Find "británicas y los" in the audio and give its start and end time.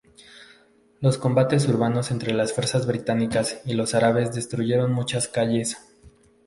2.87-3.93